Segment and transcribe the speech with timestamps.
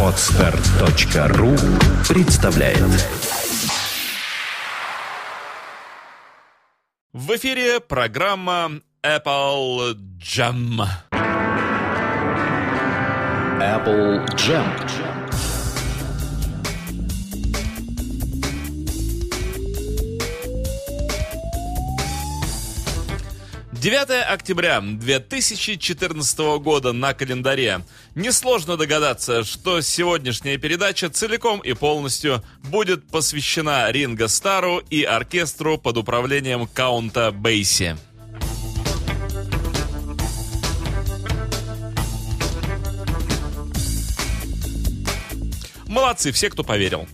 [0.00, 1.56] Отстар.ру
[2.08, 2.78] представляет
[7.12, 8.70] В эфире программа
[9.02, 10.86] Apple Jam.
[13.58, 15.13] Apple Jam.
[23.84, 27.82] 9 октября 2014 года на календаре.
[28.14, 35.98] Несложно догадаться, что сегодняшняя передача целиком и полностью будет посвящена Ринго Стару и оркестру под
[35.98, 37.98] управлением Каунта Бейси.
[45.86, 47.06] Молодцы все, кто поверил.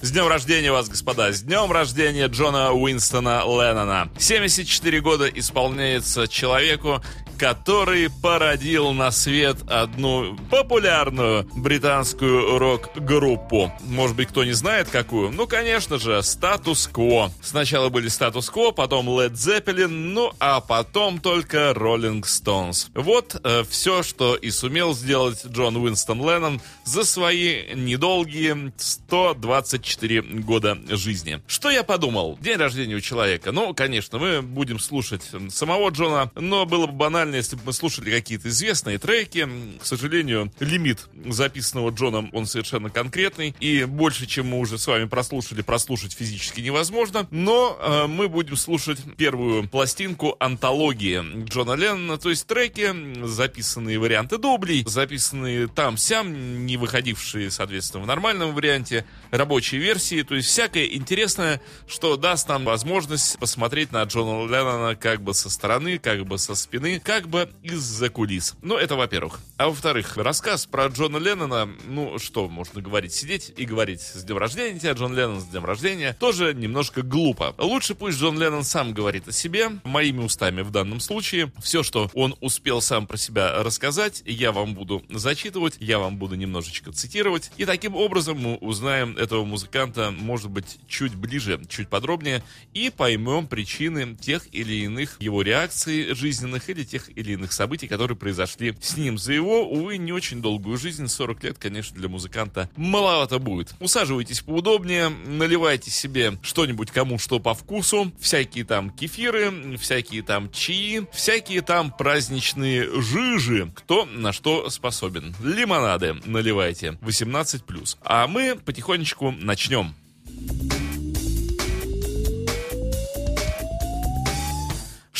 [0.00, 1.32] С днем рождения вас, господа!
[1.32, 4.10] С днем рождения Джона Уинстона Леннона!
[4.18, 7.02] 74 года исполняется человеку,
[7.38, 13.72] который породил на свет одну популярную британскую рок-группу.
[13.80, 15.30] Может быть, кто не знает какую?
[15.30, 17.30] Ну, конечно же, статус-кво.
[17.42, 22.90] Сначала были статус-кво, потом Led Zeppelin, ну, а потом только Rolling Stones.
[22.94, 30.78] Вот э, все, что и сумел сделать Джон Уинстон Леннон за свои недолгие 124 года
[30.88, 31.40] жизни.
[31.46, 32.38] Что я подумал?
[32.40, 33.52] День рождения у человека.
[33.52, 37.72] Ну, конечно, мы будем слушать самого Джона, но было бы банально банально, если бы мы
[37.72, 39.48] слушали какие-то известные треки.
[39.80, 43.54] К сожалению, лимит записанного Джоном, он совершенно конкретный.
[43.60, 47.26] И больше, чем мы уже с вами прослушали, прослушать физически невозможно.
[47.30, 52.18] Но э, мы будем слушать первую пластинку антологии Джона Леннона.
[52.18, 52.92] То есть треки,
[53.24, 60.22] записанные варианты дублей, записанные там-сям, не выходившие, соответственно, в нормальном варианте, рабочие версии.
[60.22, 65.48] То есть всякое интересное, что даст нам возможность посмотреть на Джона Леннона как бы со
[65.48, 68.56] стороны, как бы со спины, как как бы из-за кулис.
[68.60, 69.38] Ну, это во-первых.
[69.56, 74.38] А во-вторых, рассказ про Джона Леннона, ну, что можно говорить, сидеть и говорить с днем
[74.38, 77.54] рождения тебя, Джон Леннон, с днем рождения, тоже немножко глупо.
[77.58, 81.52] Лучше пусть Джон Леннон сам говорит о себе, моими устами в данном случае.
[81.62, 86.34] Все, что он успел сам про себя рассказать, я вам буду зачитывать, я вам буду
[86.34, 87.52] немножечко цитировать.
[87.58, 92.42] И таким образом мы узнаем этого музыканта, может быть, чуть ближе, чуть подробнее,
[92.72, 97.86] и поймем причины тех или иных его реакций жизненных или тех тех или иных событий,
[97.86, 99.18] которые произошли с ним.
[99.18, 103.74] За его, увы, не очень долгую жизнь, 40 лет, конечно, для музыканта маловато будет.
[103.80, 111.06] Усаживайтесь поудобнее, наливайте себе что-нибудь кому что по вкусу, всякие там кефиры, всякие там чаи,
[111.12, 115.34] всякие там праздничные жижи, кто на что способен.
[115.42, 117.96] Лимонады наливайте, 18+.
[118.02, 119.94] А мы потихонечку начнем.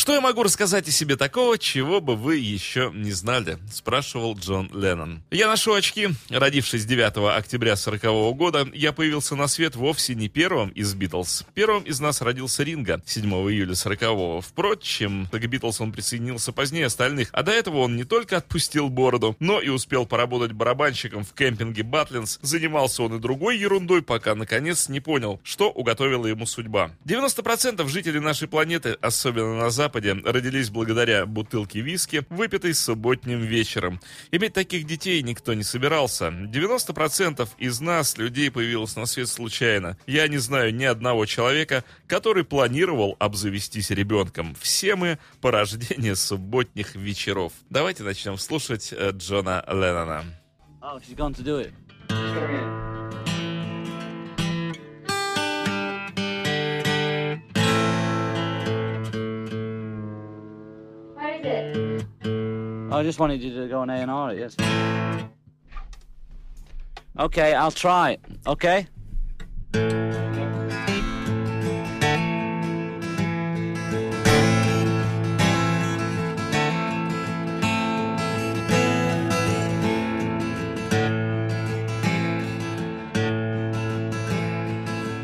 [0.05, 3.57] Что я могу рассказать о себе такого, чего бы вы еще не знали?
[3.73, 5.23] Спрашивал Джон Леннон.
[5.31, 6.11] Я ношу очки.
[6.29, 8.03] Родившись 9 октября 40
[8.37, 11.47] года, я появился на свет вовсе не первым из Битлз.
[11.55, 14.41] Первым из нас родился Ринга 7 июля 40 -го.
[14.43, 19.37] Впрочем, к Битлз он присоединился позднее остальных, а до этого он не только отпустил бороду,
[19.41, 22.41] но и успел поработать барабанщиком в кемпинге Батлинс.
[22.43, 26.91] Занимался он и другой ерундой, пока наконец не понял, что уготовила ему судьба.
[27.07, 34.01] 90% жителей нашей планеты, особенно на Западе, Западе родились благодаря бутылке виски, выпитой субботним вечером.
[34.33, 36.31] Иметь таких детей никто не собирался.
[36.31, 39.97] 90% из нас, людей, появилось на свет случайно.
[40.09, 44.57] Я не знаю ни одного человека, который планировал обзавестись ребенком.
[44.61, 47.53] Все мы порождение субботних вечеров.
[47.71, 50.25] Давайте начнем слушать э, Джона Леннона.
[50.83, 51.73] Oh, she's gone to do it.
[62.95, 64.55] I just wanted you to go on A&R yes.
[67.19, 68.19] Okay, I'll try.
[68.47, 68.87] Okay?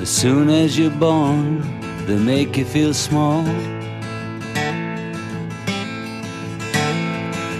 [0.00, 1.60] As soon as you're born,
[2.06, 3.44] they make you feel small.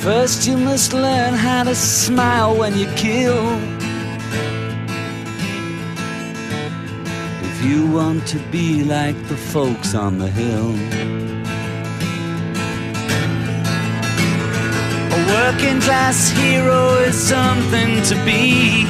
[0.00, 3.44] First, you must learn how to smile when you kill.
[7.48, 10.70] If you want to be like the folks on the hill.
[15.16, 18.86] A working class hero is something to be.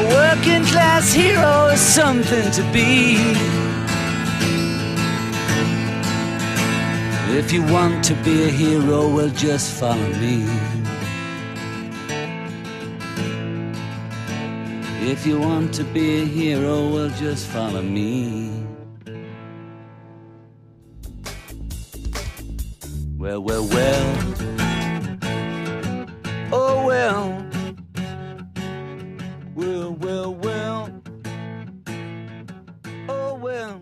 [0.00, 3.65] A working class hero is something to be.
[7.35, 10.45] If you want to be a hero, well, just follow me.
[15.03, 18.65] If you want to be a hero, well, just follow me.
[23.17, 24.05] Well, well, well.
[26.51, 27.45] Oh, well.
[29.55, 31.01] Well, well, well.
[33.09, 33.81] Oh, well.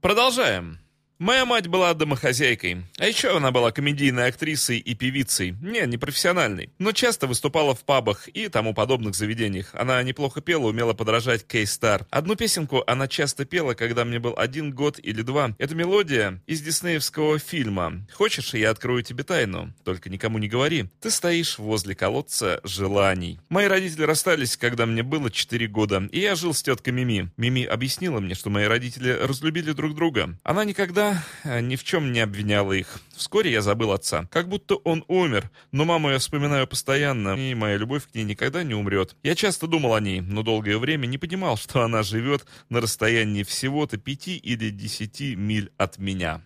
[0.00, 0.78] Продолжаем.
[1.17, 6.71] Моя мать была домохозяйкой, а еще она была комедийной актрисой и певицей, не, не профессиональной,
[6.77, 9.69] но часто выступала в пабах и тому подобных заведениях.
[9.71, 12.05] Она неплохо пела, умела подражать Кей Стар.
[12.09, 15.55] Одну песенку она часто пела, когда мне был один год или два.
[15.57, 19.73] Это мелодия из диснеевского фильма «Хочешь, я открою тебе тайну?
[19.85, 20.89] Только никому не говори.
[20.99, 23.39] Ты стоишь возле колодца желаний».
[23.47, 27.31] Мои родители расстались, когда мне было 4 года, и я жил с теткой Мими.
[27.37, 30.37] Мими объяснила мне, что мои родители разлюбили друг друга.
[30.43, 31.04] Она никогда
[31.43, 32.99] э, ни в чем не обвиняла их.
[33.15, 34.27] Вскоре я забыл отца.
[34.31, 38.63] Как будто он умер, но маму я вспоминаю постоянно, и моя любовь к ней никогда
[38.63, 39.15] не умрет.
[39.23, 43.43] Я часто думал о ней, но долгое время не понимал, что она живет на расстоянии
[43.43, 46.41] всего-то пяти или десяти миль от меня.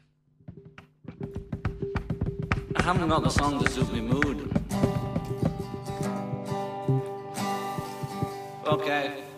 [8.65, 9.28] Okay.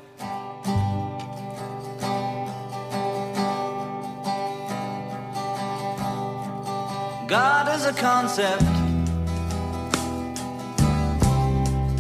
[7.32, 8.62] God is a concept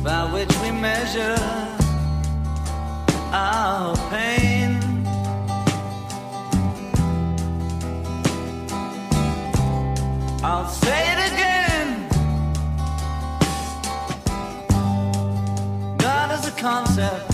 [0.03, 1.37] by which we measure
[3.31, 4.77] our pain.
[10.43, 12.09] I'll say it again.
[15.97, 17.31] God is a concept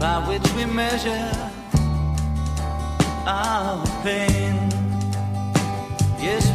[0.00, 1.43] by which we measure
[3.26, 4.54] our pain.
[6.20, 6.53] Yes,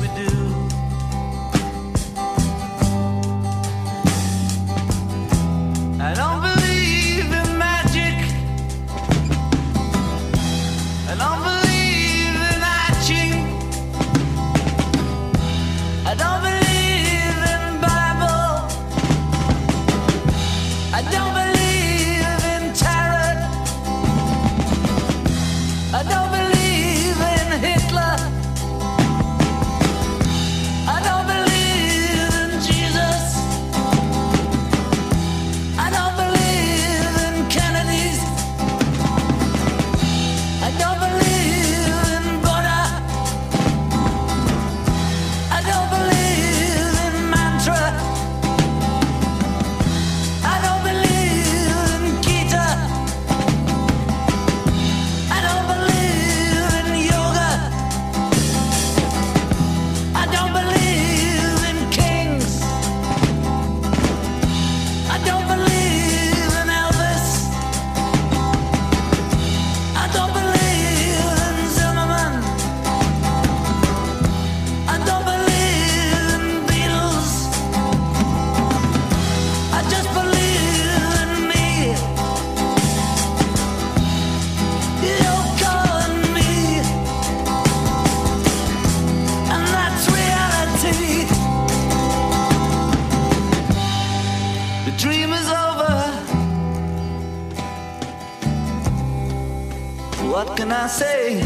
[100.40, 101.42] what can I say?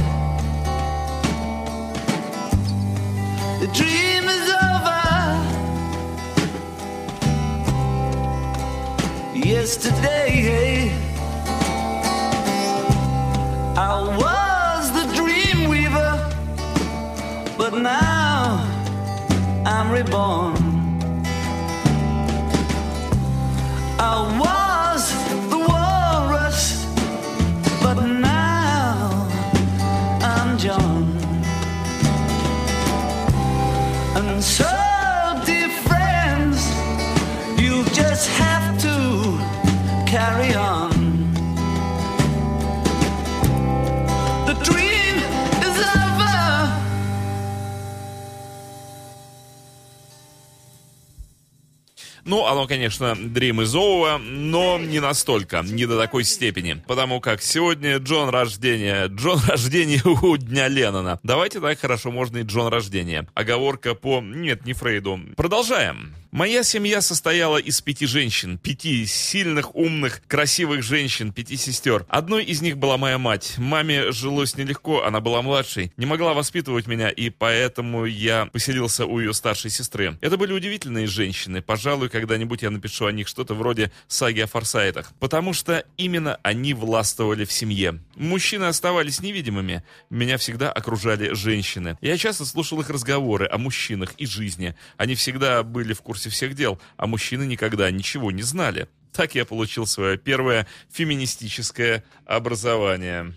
[3.62, 5.04] The dream is over.
[9.34, 10.92] Yesterday,
[13.90, 16.14] I was the dream weaver,
[17.58, 18.62] but now
[19.66, 20.56] I'm reborn.
[24.00, 24.73] I was
[34.44, 34.66] so,
[35.46, 36.68] dear friends,
[37.62, 39.38] you just have to
[40.06, 40.73] carry on.
[52.34, 56.82] Ну, оно, конечно, Dream is over, но не настолько, не до такой степени.
[56.88, 61.20] Потому как сегодня Джон рождения, Джон рождения у Дня Леннона.
[61.22, 63.28] Давайте так хорошо можно и Джон рождения.
[63.36, 64.20] Оговорка по...
[64.20, 65.20] Нет, не Фрейду.
[65.38, 66.16] Продолжаем.
[66.34, 72.08] Моя семья состояла из пяти женщин, пяти сильных, умных, красивых женщин, пяти сестер.
[72.10, 73.54] Одной из них была моя мать.
[73.60, 79.20] Маме жилось нелегко, она была младшей, не могла воспитывать меня, и поэтому я поселился у
[79.20, 80.18] ее старшей сестры.
[80.22, 81.62] Это были удивительные женщины.
[81.62, 85.12] Пожалуй, когда-нибудь я напишу о них что-то вроде саги о форсайтах.
[85.20, 88.00] Потому что именно они властвовали в семье.
[88.16, 89.84] Мужчины оставались невидимыми.
[90.10, 91.98] Меня всегда окружали женщины.
[92.00, 94.74] Я часто слушал их разговоры о мужчинах и жизни.
[94.96, 98.88] Они всегда были в курсе всех дел, а мужчины никогда ничего не знали.
[99.12, 103.34] Так я получил свое первое феминистическое образование.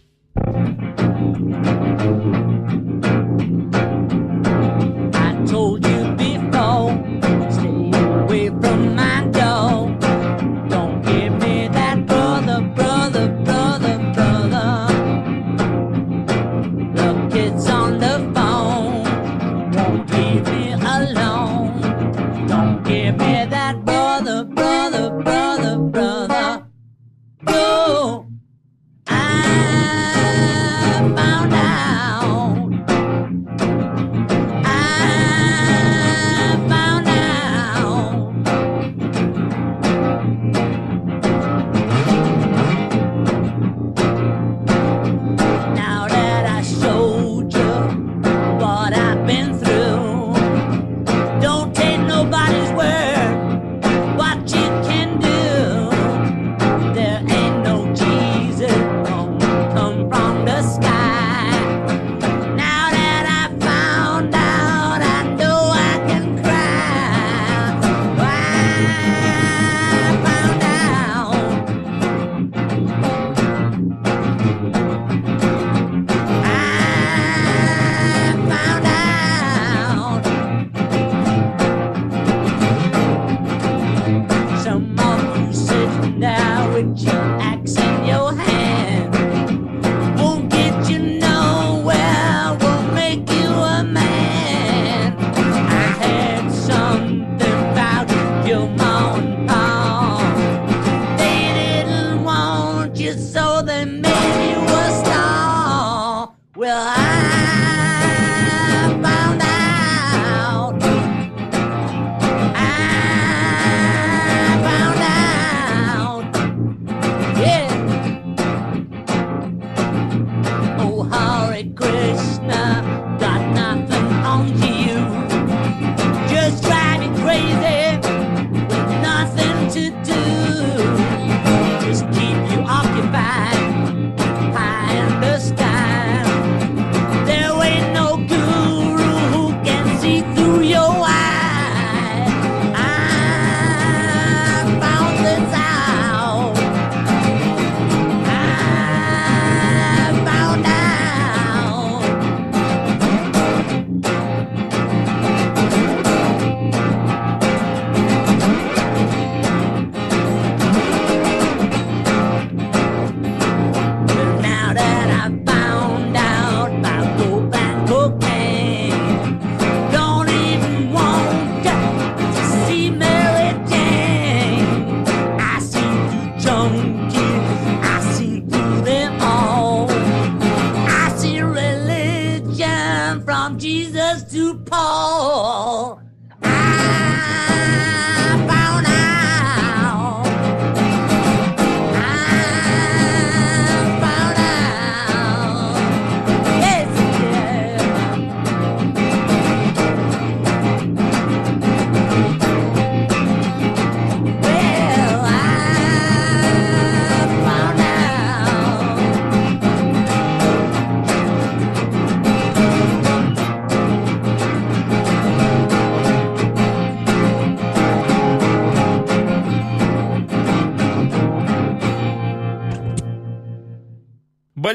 [106.56, 106.95] Well,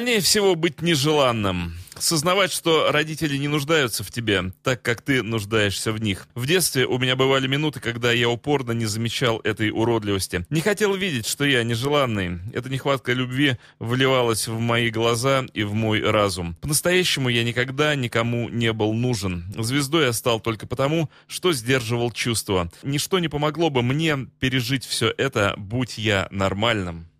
[0.02, 1.76] Больнее всего быть нежеланным.
[1.96, 6.28] Сознавать, что родители не нуждаются в тебе, так как ты нуждаешься в них.
[6.34, 10.44] В детстве у меня бывали минуты, когда я упорно не замечал этой уродливости.
[10.50, 12.40] Не хотел видеть, что я нежеланный.
[12.52, 16.56] Эта нехватка любви вливалась в мои глаза и в мой разум.
[16.62, 19.54] По-настоящему я никогда никому не был нужен.
[19.56, 22.72] Звездой я стал только потому, что сдерживал чувства.
[22.82, 27.11] Ничто не помогло бы мне пережить все это, будь я нормальным.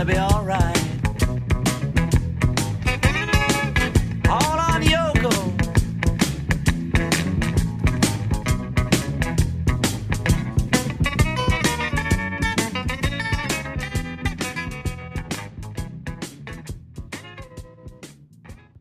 [0.00, 0.29] Gonna be alright.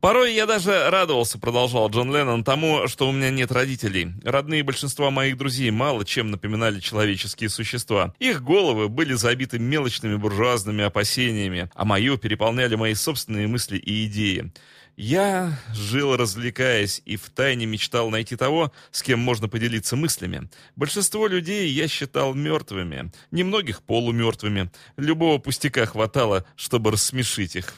[0.09, 4.07] Порой я даже радовался, продолжал Джон Леннон, тому, что у меня нет родителей.
[4.23, 8.15] Родные большинства моих друзей мало чем напоминали человеческие существа.
[8.17, 14.51] Их головы были забиты мелочными буржуазными опасениями, а мою переполняли мои собственные мысли и идеи.
[14.97, 20.49] Я жил развлекаясь и втайне мечтал найти того, с кем можно поделиться мыслями.
[20.75, 24.71] Большинство людей я считал мертвыми, немногих полумертвыми.
[24.97, 27.75] Любого пустяка хватало, чтобы рассмешить их.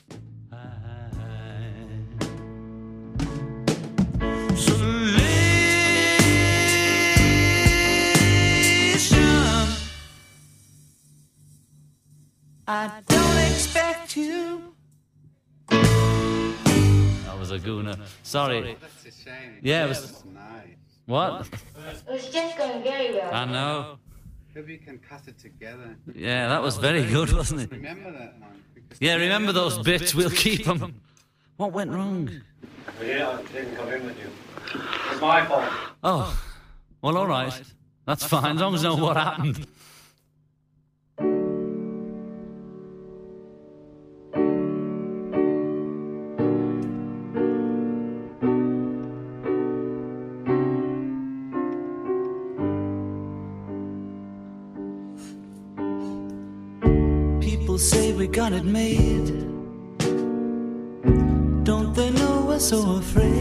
[12.73, 14.73] I don't expect you.
[15.67, 17.99] That was a gooner.
[18.23, 18.77] Sorry.
[18.79, 19.57] That's a shame.
[19.61, 20.77] Yeah, it was- nice.
[21.05, 21.47] What?
[21.49, 23.33] It was just going very well.
[23.33, 23.97] I know.
[24.55, 25.97] Maybe you can cut it together.
[26.15, 27.71] Yeah, that was very good, wasn't it?
[27.71, 28.63] Remember that one?
[29.01, 30.15] Yeah, remember those bits?
[30.15, 31.01] We'll keep them.
[31.57, 32.29] What went wrong?
[33.03, 34.29] Yeah, I didn't come in with you.
[35.11, 35.69] It's my fault.
[36.05, 36.41] Oh,
[37.01, 37.61] well, all right.
[38.05, 39.67] That's fine, as long as I know what happened.
[58.31, 59.27] Got it made.
[61.65, 63.40] Don't they know we're so afraid?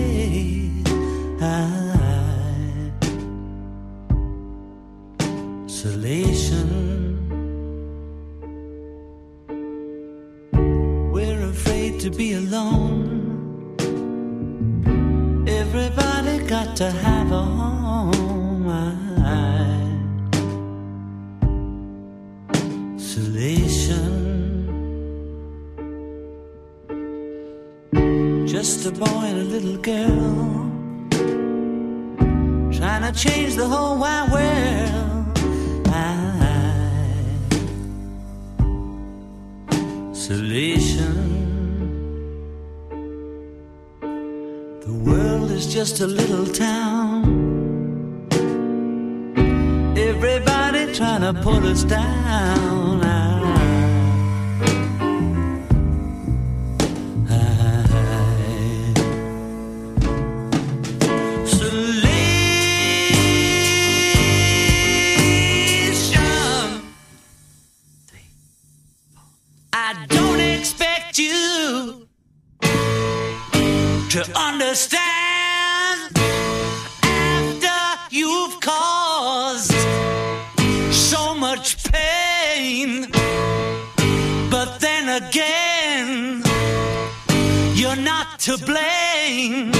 [88.57, 89.73] To blame.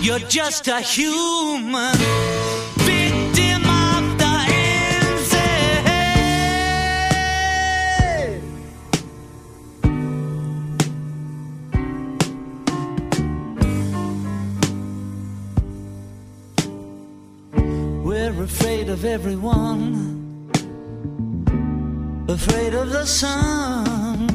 [0.00, 1.94] You're just a human
[2.78, 4.36] victim of the
[5.02, 5.52] insane.
[18.02, 20.50] We're afraid of everyone,
[22.28, 24.31] afraid of the sun.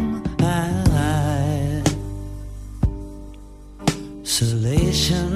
[4.28, 5.32] Isolation.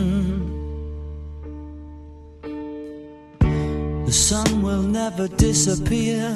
[4.05, 6.35] The sun will never disappear,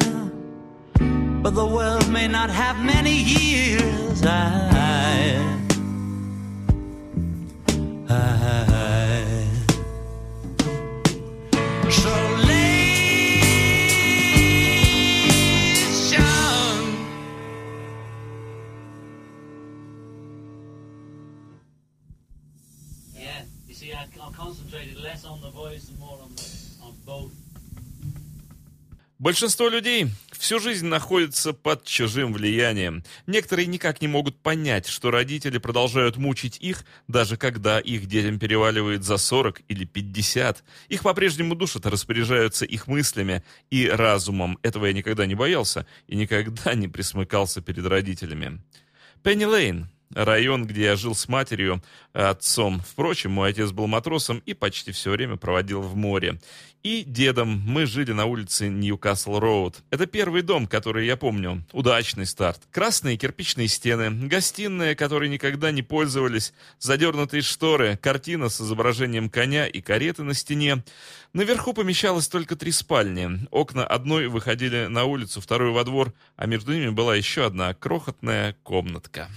[1.43, 4.25] but the world may not have many years.
[4.25, 4.71] I,
[8.07, 8.94] I,
[29.17, 33.03] Большинство людей всю жизнь находятся под чужим влиянием.
[33.27, 39.03] Некоторые никак не могут понять, что родители продолжают мучить их, даже когда их детям переваливает
[39.03, 40.63] за 40 или 50.
[40.89, 44.59] Их по-прежнему душат распоряжаются их мыслями и разумом.
[44.63, 48.61] Этого я никогда не боялся и никогда не присмыкался перед родителями.
[49.23, 52.81] Пенни Лейн, район, где я жил с матерью, отцом.
[52.87, 56.39] Впрочем, мой отец был матросом и почти все время проводил в море.
[56.85, 59.77] И дедом мы жили на улице Ньюкасл-Роуд.
[59.89, 61.65] Это первый дом, который я помню.
[61.71, 62.61] Удачный старт.
[62.71, 69.81] Красные кирпичные стены, гостиная, которой никогда не пользовались, задернутые шторы, картина с изображением коня и
[69.81, 70.83] кареты на стене.
[71.33, 73.47] Наверху помещалось только три спальни.
[73.49, 78.55] Окна одной выходили на улицу, второй во двор, а между ними была еще одна крохотная
[78.61, 79.27] комнатка.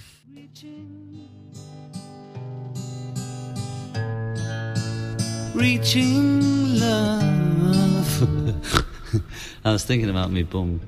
[5.53, 8.23] Reaching love.
[9.65, 10.81] I was thinking about me bum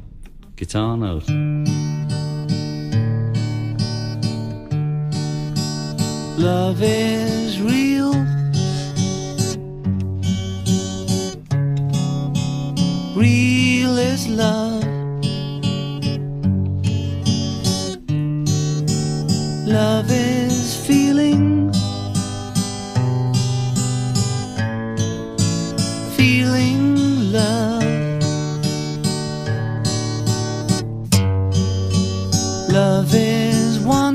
[0.56, 1.28] guitar note.
[6.38, 8.14] Love is real.
[13.16, 14.84] Real is love.
[19.68, 20.31] Love is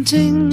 [0.06, 0.50] wanting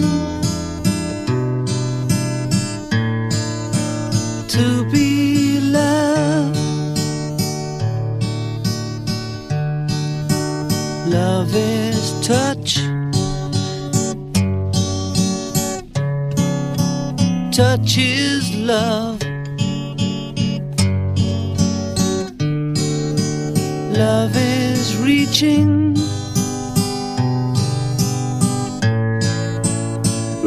[4.47, 6.57] to be loved.
[11.07, 12.79] Love is touch.
[17.55, 19.21] Touch is love.
[23.95, 25.95] Love is reaching,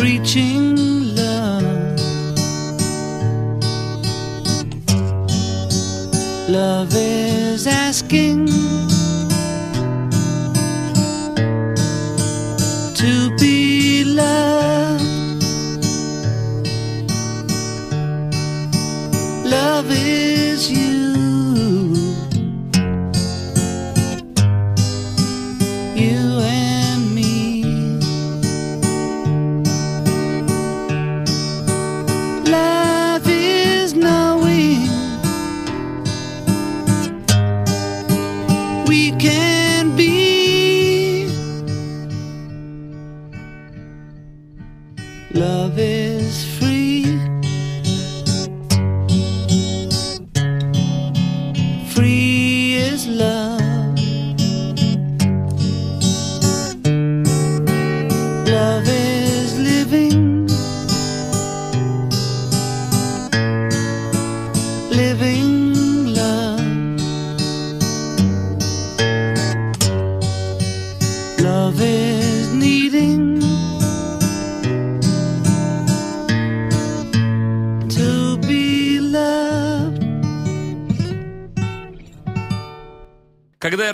[0.07, 1.99] reaching love.
[6.49, 8.66] Love is asking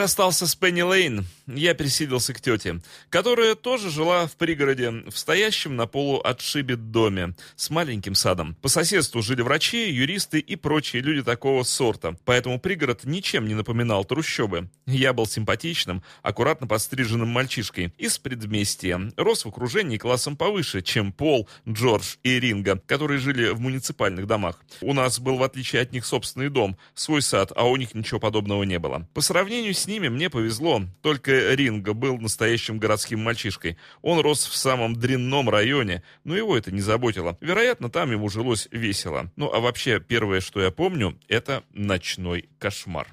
[0.03, 4.91] Когда я расстался с Пенни Лейн, я присиделся к тете, которая тоже жила в пригороде,
[4.91, 8.57] в стоящем на полу отшибе доме с маленьким садом.
[8.63, 14.05] По соседству жили врачи, юристы и прочие люди такого сорта, поэтому пригород ничем не напоминал
[14.05, 14.69] трущобы.
[14.87, 21.49] Я был симпатичным, аккуратно подстриженным мальчишкой из предместья, рос в окружении классом повыше, чем Пол,
[21.69, 24.61] Джордж и Ринга, которые жили в муниципальных домах.
[24.81, 28.21] У нас был, в отличие от них, собственный дом, свой сад, а у них ничего
[28.21, 29.09] подобного не было.
[29.15, 33.77] По сравнению с ними мне повезло, только Ринга был настоящим городским мальчишкой.
[34.03, 37.37] Он рос в самом дрянном районе, но его это не заботило.
[37.41, 39.31] Вероятно, там ему жилось весело.
[39.37, 43.09] Ну а вообще, первое, что я помню, это ночной кошмар.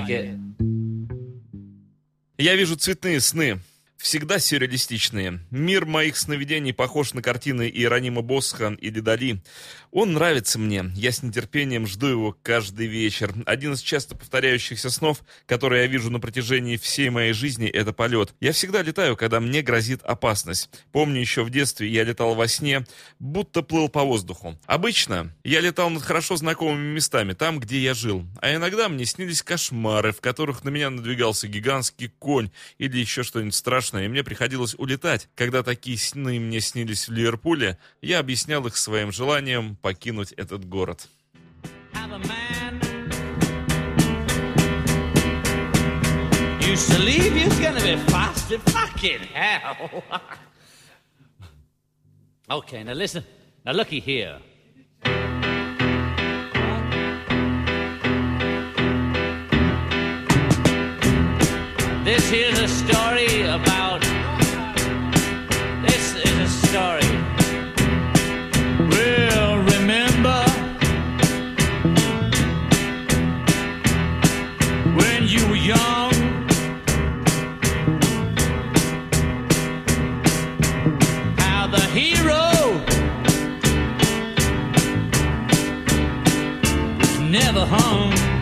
[0.00, 0.46] Like.
[2.38, 3.60] Я вижу цветные сны.
[3.96, 5.40] Всегда сюрреалистичные.
[5.50, 9.40] Мир моих сновидений похож на картины Иеронима Босха или Дали.
[9.96, 10.84] Он нравится мне.
[10.94, 13.32] Я с нетерпением жду его каждый вечер.
[13.46, 18.34] Один из часто повторяющихся снов, которые я вижу на протяжении всей моей жизни, это полет.
[18.38, 20.68] Я всегда летаю, когда мне грозит опасность.
[20.92, 22.84] Помню, еще в детстве я летал во сне,
[23.18, 24.58] будто плыл по воздуху.
[24.66, 28.26] Обычно я летал над хорошо знакомыми местами, там, где я жил.
[28.42, 33.54] А иногда мне снились кошмары, в которых на меня надвигался гигантский конь или еще что-нибудь
[33.54, 35.30] страшное, и мне приходилось улетать.
[35.34, 41.07] Когда такие сны мне снились в Ливерпуле, я объяснял их своим желанием покинуть этот город.
[41.93, 42.51] Have a man
[46.71, 50.03] used to leave you's gonna be fast as fucking hell.
[52.49, 53.23] okay, now listen.
[53.65, 54.39] Now looky here.
[62.05, 63.74] This here's a story about.
[87.30, 88.35] never home.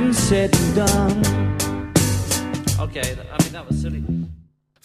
[0.00, 1.18] Been said and done.
[2.80, 4.19] Okay, I mean, that was silly.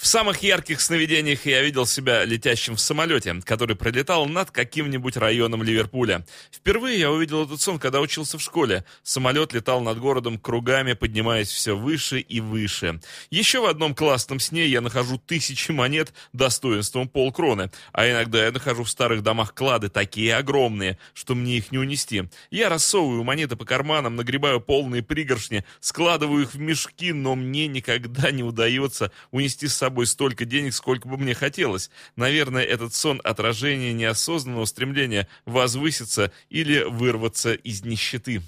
[0.06, 5.63] В самых ярких сновидениях я видел себя летящим в самолете, который пролетал над каким-нибудь районом
[5.63, 6.28] Ливерпуля.
[6.52, 8.86] Впервые я увидел этот сон, когда учился в школе.
[9.02, 13.02] Самолет летал над городом кругами, поднимаясь все выше и выше.
[13.32, 18.84] Еще в одном классном сне я нахожу тысячи монет достоинством полкроны, а иногда я нахожу
[18.84, 22.26] в старых домах клады такие огромные, что мне их не унести.
[22.52, 28.30] Я рассовываю монеты по карманам, нагребаю полные пригоршни, складываю их в мешки, но мне никогда
[28.30, 31.89] не удается унести с собой столько денег, сколько бы мне хотелось.
[32.17, 38.41] Наверное, этот сон отражение неосознанного стремления возвыситься или вырваться из нищеты.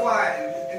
[0.00, 0.69] Quiet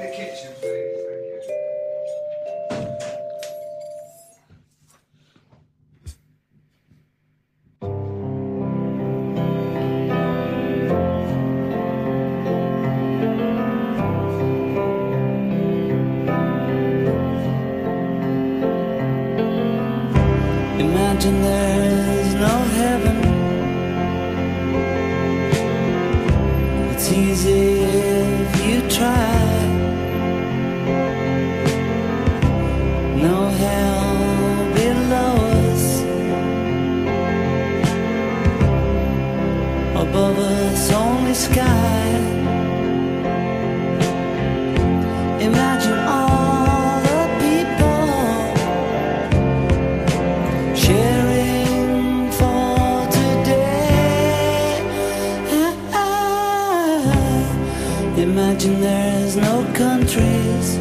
[58.22, 60.76] Imagine there's no countries.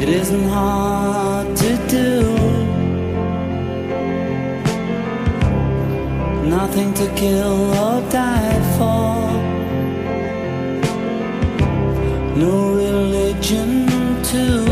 [0.00, 2.22] It isn't hard to do.
[6.48, 9.26] Nothing to kill or die for.
[12.38, 13.88] No religion
[14.22, 14.71] too.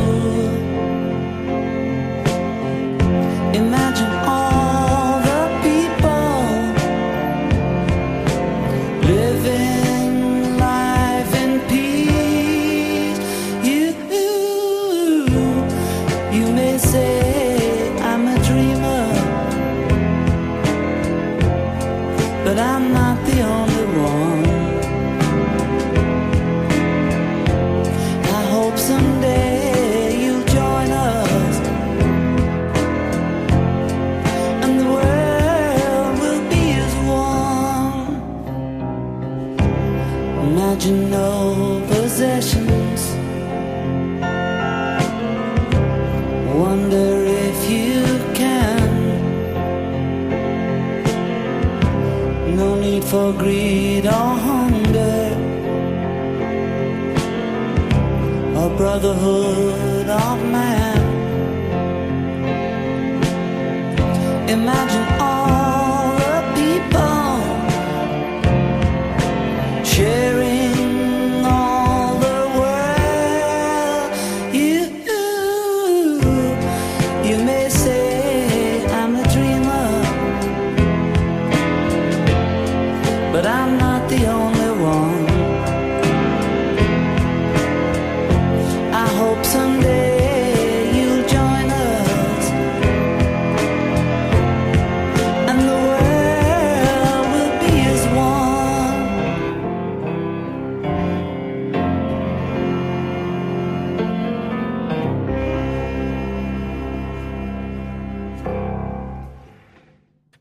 [58.90, 60.98] Brotherhood of man.
[64.48, 65.09] Imagine
[89.20, 89.99] hope someday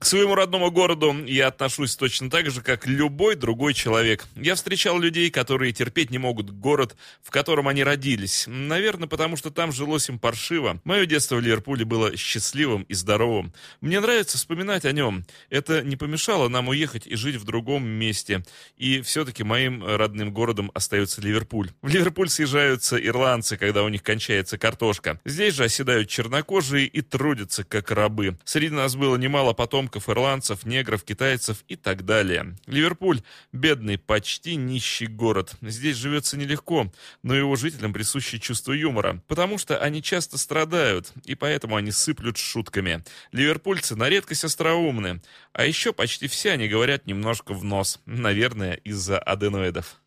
[0.10, 4.26] своему родному городу я отношусь точно так же, как любой другой человек.
[4.36, 8.46] Я встречал людей, которые терпеть не могут город, в котором они родились.
[8.48, 10.82] Наверное, потому что там жилось им паршиво.
[10.84, 13.54] Мое детство в Ливерпуле было счастливым и здоровым.
[13.82, 15.26] Мне нравится вспоминать о нем.
[15.52, 18.44] Это не помешало нам уехать и жить в другом месте.
[18.78, 21.70] И все-таки моим родным городом остается Ливерпуль.
[21.84, 25.22] В Ливерпуль съезжаются ирландцы, когда у них кончается картошка.
[25.24, 28.40] Здесь же оседают чернокожие и трудятся как рабы.
[28.44, 32.56] Среди нас было немало потомков ирландцев, негров, китайцев и так далее.
[32.68, 33.22] Ливерпуль–
[33.52, 35.56] бедный, почти нищий город.
[35.62, 36.92] Здесь живется нелегко,
[37.24, 42.38] но его жителям присуще чувство юмора, потому что они часто страдают, и поэтому они сыплют
[42.38, 43.04] шутками.
[43.32, 45.22] Ливерпульцы на редкость остроумны,
[45.54, 50.00] а еще почти все они говорят немножко в нос, наверное, из-за аденоидов.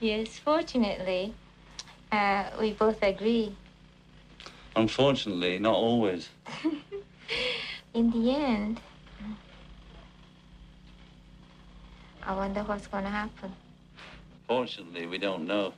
[0.00, 1.32] Yes, fortunately,
[2.10, 3.54] uh, we both agree.
[4.76, 6.28] Unfortunately, not always.
[7.94, 8.80] In the end,
[12.24, 13.52] I wonder what's going to happen.
[14.48, 15.72] Fortunately, we don't know.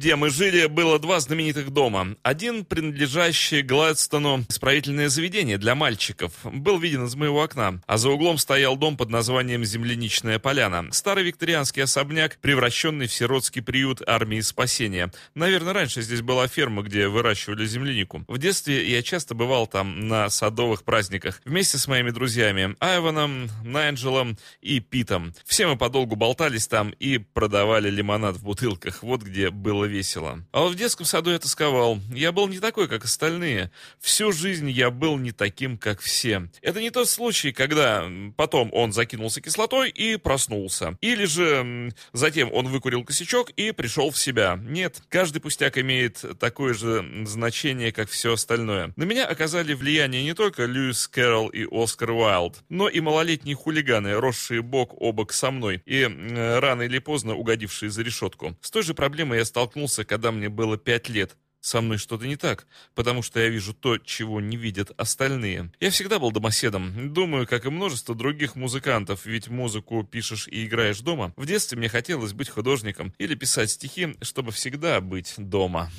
[0.00, 2.16] Где мы жили, было два знаменитых дома.
[2.22, 8.38] Один, принадлежащий Гладстону, исправительное заведение для мальчиков, был виден из моего окна, а за углом
[8.38, 10.90] стоял дом под названием «Земляничная поляна».
[10.90, 15.12] Старый викторианский особняк, превращенный в сиротский приют армии спасения.
[15.34, 18.24] Наверное, раньше здесь была ферма, где выращивали землянику.
[18.26, 24.38] В детстве я часто бывал там на садовых праздниках вместе с моими друзьями Айваном, Найджелом
[24.62, 25.34] и Питом.
[25.44, 29.02] Все мы подолгу болтались там и продавали лимонад в бутылках.
[29.02, 30.44] Вот где было весело.
[30.52, 31.98] А в детском саду я тосковал.
[32.12, 33.70] Я был не такой, как остальные.
[33.98, 36.48] Всю жизнь я был не таким, как все.
[36.62, 40.96] Это не тот случай, когда потом он закинулся кислотой и проснулся.
[41.00, 44.58] Или же затем он выкурил косячок и пришел в себя.
[44.62, 48.92] Нет, каждый пустяк имеет такое же значение, как все остальное.
[48.96, 54.14] На меня оказали влияние не только Льюис Кэрролл и Оскар Уайлд, но и малолетние хулиганы,
[54.14, 58.56] росшие бок о бок со мной и м, рано или поздно угодившие за решетку.
[58.60, 61.36] С той же проблемой я столкнулся, когда мне было пять лет.
[61.60, 65.70] Со мной что-то не так, потому что я вижу то, чего не видят остальные.
[65.78, 67.12] Я всегда был домоседом.
[67.12, 71.34] Думаю, как и множество других музыкантов, ведь музыку пишешь и играешь дома.
[71.36, 75.90] В детстве мне хотелось быть художником или писать стихи, чтобы всегда быть дома.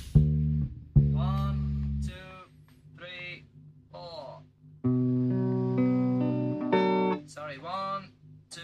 [7.62, 8.10] One,
[8.42, 8.62] two.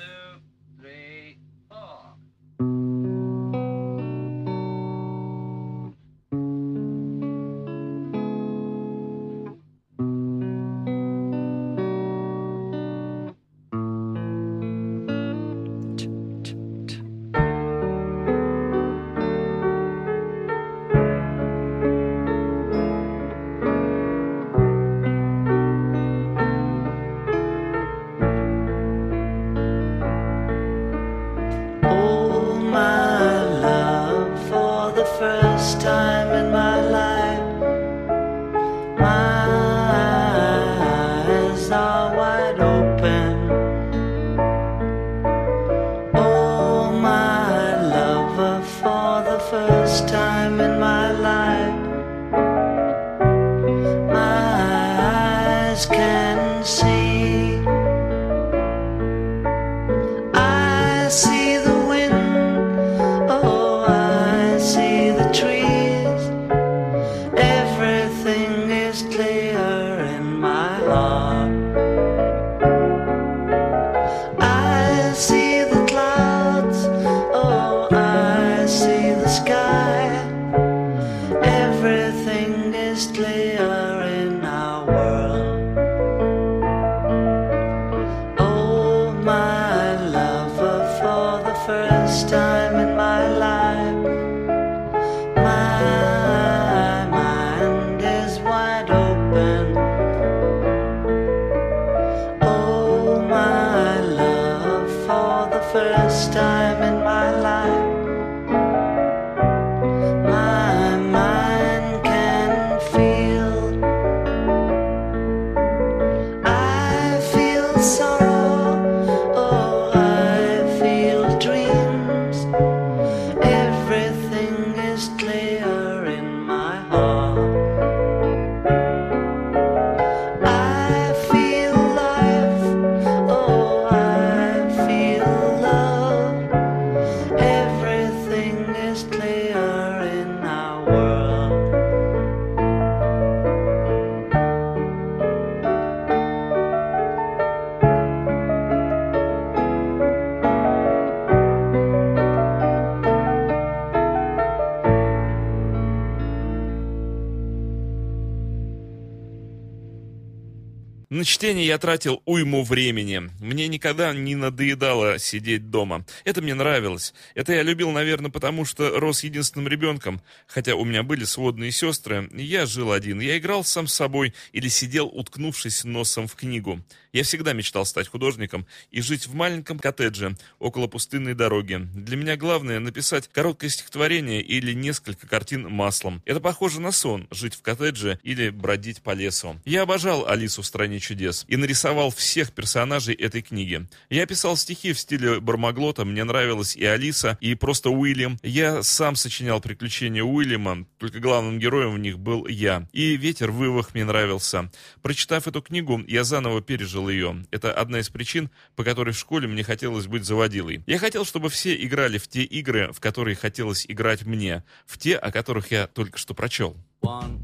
[161.28, 163.30] Чтение я тратил уйму времени.
[163.40, 166.06] Мне никогда не надоедало сидеть дома.
[166.24, 167.14] Это мне нравилось.
[167.36, 170.22] Это я любил, наверное, потому что рос единственным ребенком.
[170.48, 173.20] Хотя у меня были сводные сестры, я жил один.
[173.20, 176.82] Я играл сам с собой или сидел, уткнувшись носом в книгу.
[177.18, 181.78] Я всегда мечтал стать художником и жить в маленьком коттедже около пустынной дороги.
[181.96, 186.22] Для меня главное написать короткое стихотворение или несколько картин маслом.
[186.26, 189.60] Это похоже на сон– жить в коттедже или бродить по лесу.
[189.66, 193.88] Я обожал Алису в «Стране чудес» и нарисовал всех персонажей этой книги.
[194.12, 198.38] Я писал стихи в стиле Бармаглота, мне нравилась и Алиса, и просто Уильям.
[198.44, 202.88] Я сам сочинял приключения Уильяма, только главным героем в них был я.
[202.94, 204.70] И «Ветер в вывах» мне нравился.
[205.02, 207.46] Прочитав эту книгу, я заново пережил ее.
[207.52, 210.84] Это одна из причин, по которой в школе мне хотелось быть заводилой.
[210.86, 215.16] Я хотел, чтобы все играли в те игры, в которые хотелось играть мне, в те,
[215.16, 216.76] о которых я только что прочел.
[217.02, 217.40] One,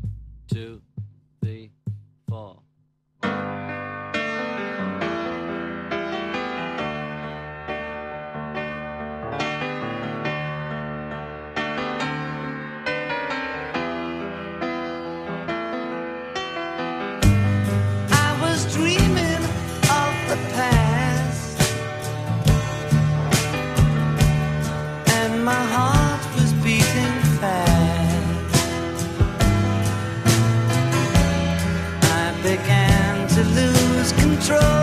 [0.49, 0.82] two,
[32.44, 34.83] began to lose control.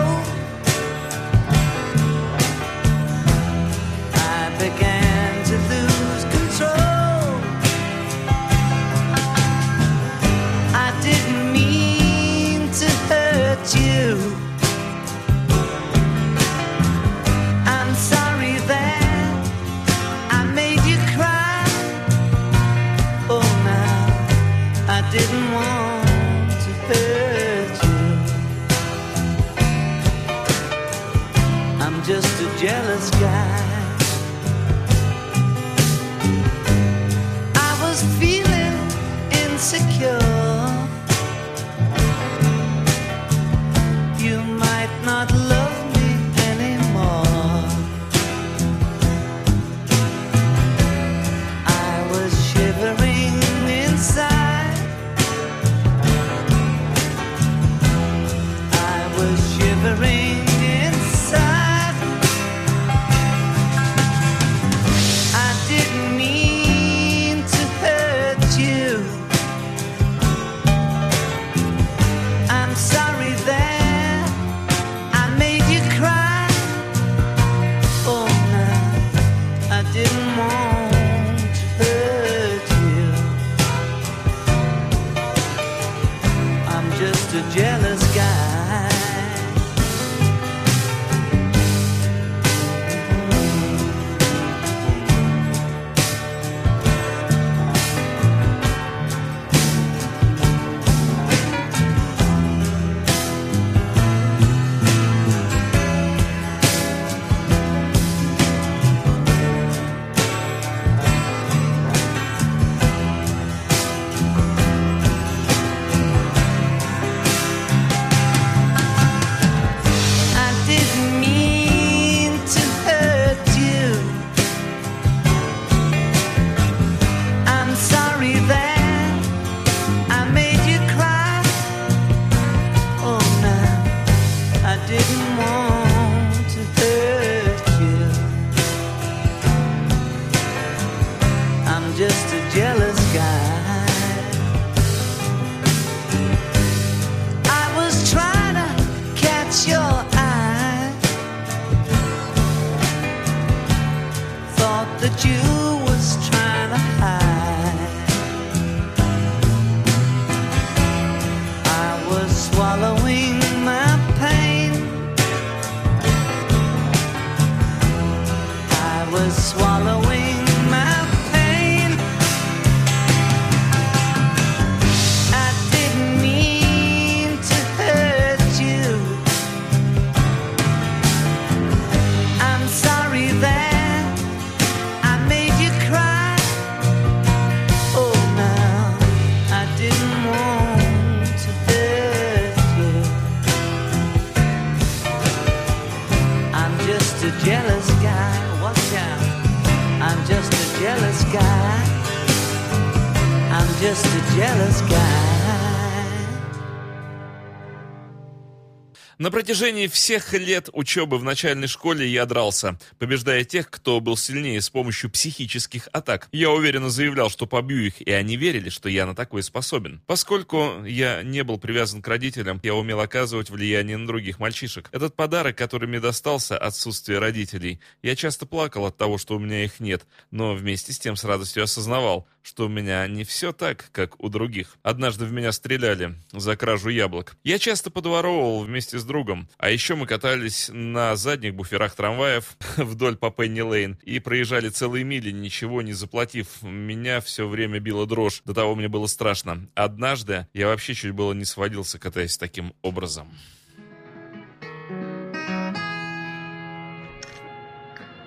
[209.51, 214.69] Протяжении всех лет учебы в начальной школе я дрался, побеждая тех, кто был сильнее с
[214.69, 216.29] помощью психических атак.
[216.31, 220.01] Я уверенно заявлял, что побью их, и они верили, что я на такое способен.
[220.07, 224.87] Поскольку я не был привязан к родителям, я умел оказывать влияние на других мальчишек.
[224.93, 227.81] Этот подарок, который мне достался, отсутствие родителей.
[228.01, 231.25] Я часто плакал от того, что у меня их нет, но вместе с тем с
[231.25, 234.77] радостью осознавал, что у меня не все так, как у других.
[234.81, 237.35] Однажды в меня стреляли за кражу яблок.
[237.43, 239.40] Я часто подворовывал вместе с другом.
[239.57, 245.03] А еще мы катались на задних буферах трамваев вдоль по Пенни Лейн и проезжали целые
[245.03, 246.61] мили, ничего не заплатив.
[246.61, 248.41] Меня все время била дрожь.
[248.45, 249.67] До того мне было страшно.
[249.75, 253.27] Однажды я вообще чуть было не сводился, катаясь таким образом.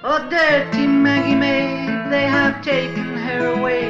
[0.06, 3.84] Oh, dirty Maggie May, they have taken her away,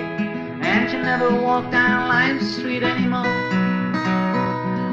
[0.62, 3.26] and she'll never walk down life's street anymore.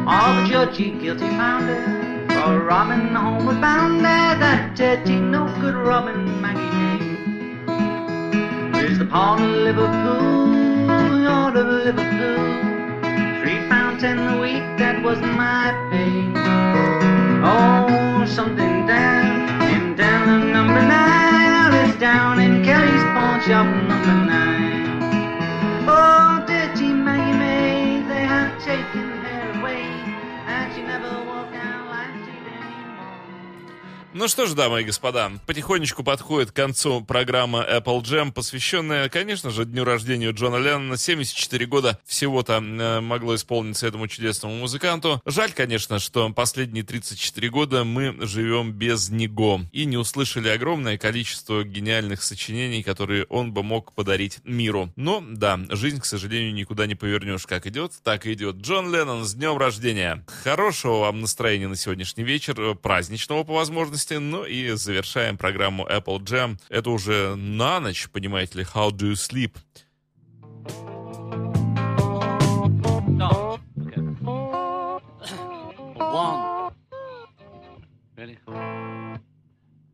[0.08, 2.01] All the judgy guilty found her
[2.42, 7.06] for Robin homeward bound there, that dirty, no good Robin Maggie May.
[8.72, 10.48] Where's the pond of Liverpool,
[11.28, 12.42] Lord of Liverpool?
[13.42, 13.62] Three
[14.00, 16.34] ten a week, that wasn't my pay.
[17.46, 21.90] Oh, something down in down number nine.
[21.90, 24.41] Is down in Kelly's pawn shop number nine.
[34.14, 39.52] Ну что ж, дамы и господа, потихонечку подходит к концу программа Apple Jam, посвященная, конечно
[39.52, 40.98] же, дню рождения Джона Леннона.
[40.98, 45.22] 74 года всего-то э, могло исполниться этому чудесному музыканту.
[45.26, 51.64] Жаль, конечно, что последние 34 года мы живем без него и не услышали огромное количество
[51.64, 54.92] гениальных сочинений, которые он бы мог подарить миру.
[54.98, 57.48] Но, да, жизнь, к сожалению, никуда не повернешь.
[57.48, 58.58] Как идет, так идет.
[58.58, 60.26] Джон Леннон, с днем рождения!
[60.44, 64.01] Хорошего вам настроения на сегодняшний вечер, э, праздничного по возможности.
[64.10, 66.58] Ну и завершаем программу Apple Jam.
[66.70, 69.56] Это уже на ночь, понимаете ли, How Do You Sleep?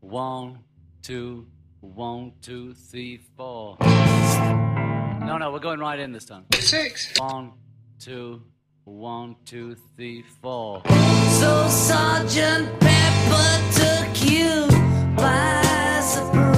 [0.00, 0.58] One,
[1.02, 1.46] two,
[1.80, 3.76] one, two, three, four.
[3.80, 6.46] No, no, we're going right in this time.
[6.54, 7.12] Six.
[7.18, 7.52] One,
[7.98, 8.42] two,
[8.84, 10.82] one, two, three, four.
[11.40, 13.17] So Sergeant Pepper
[13.72, 14.66] took you
[15.16, 16.57] by surprise.